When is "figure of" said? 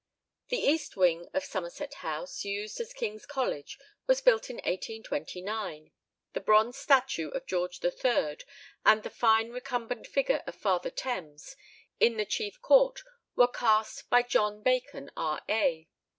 10.07-10.55